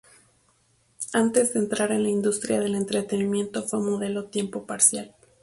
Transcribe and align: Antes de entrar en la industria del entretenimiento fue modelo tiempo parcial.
Antes 1.13 1.53
de 1.53 1.59
entrar 1.59 1.91
en 1.91 2.01
la 2.01 2.09
industria 2.09 2.59
del 2.59 2.73
entretenimiento 2.73 3.67
fue 3.67 3.81
modelo 3.83 4.25
tiempo 4.25 4.65
parcial. 4.65 5.13